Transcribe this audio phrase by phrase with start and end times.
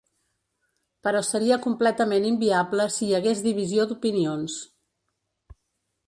[1.07, 4.57] Però seria completament inviable si hi hagués divisió d’opinions.